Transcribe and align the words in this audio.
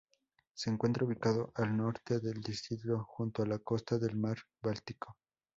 Se 0.55 0.71
encuentra 0.71 1.05
ubicado 1.05 1.51
al 1.53 1.77
norte 1.77 2.19
del 2.19 2.41
distrito, 2.41 3.05
junto 3.07 3.43
a 3.43 3.45
la 3.45 3.59
costa 3.59 3.99
del 3.99 4.15
mar 4.15 4.37
Báltico. 4.59 5.15